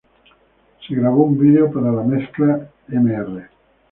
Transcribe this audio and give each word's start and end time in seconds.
Se 0.87 0.95
grabó 0.95 1.25
un 1.25 1.37
vídeo 1.37 1.71
para 1.71 1.91
la 1.91 2.01
mezcla 2.01 2.67
Mr. 2.87 3.49